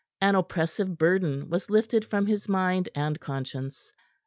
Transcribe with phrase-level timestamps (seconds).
[0.19, 3.93] An oppressive burden was lifted from his mind and conscience.